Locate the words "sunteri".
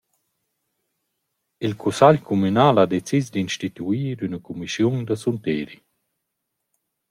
5.23-5.77